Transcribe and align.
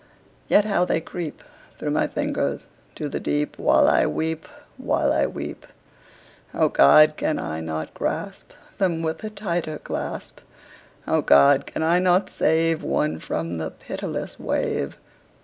yet 0.47 0.65
how 0.65 0.83
they 0.83 0.99
creep 0.99 1.43
Through 1.75 1.91
my 1.91 2.07
fingers 2.07 2.69
to 2.95 3.07
the 3.07 3.19
deep 3.19 3.59
While 3.59 3.87
I 3.87 4.07
weep 4.07 4.47
while 4.77 5.13
I 5.13 5.27
weep! 5.27 5.67
O 6.55 6.69
God! 6.69 7.15
can 7.17 7.37
I 7.37 7.61
not 7.61 7.93
grasp 7.93 8.49
Them 8.79 9.03
with 9.03 9.23
a 9.23 9.29
tighter 9.29 9.77
clasp? 9.77 10.39
O 11.07 11.21
God! 11.21 11.67
can 11.67 11.83
I 11.83 11.99
not 11.99 12.31
save 12.31 12.81
One 12.81 13.19
from 13.19 13.59
the 13.59 13.69
pitiless 13.69 14.39
wave? 14.39 14.97